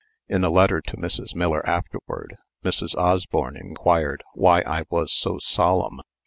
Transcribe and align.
In 0.27 0.43
a 0.43 0.49
letter 0.49 0.81
to 0.81 0.97
Mrs. 0.97 1.35
Miller 1.35 1.63
afterward, 1.63 2.37
Mrs. 2.65 2.97
Osborne 2.97 3.55
inquired 3.55 4.23
why 4.33 4.61
I 4.61 4.85
was 4.89 5.13
"so 5.13 5.37
solemn." 5.37 5.99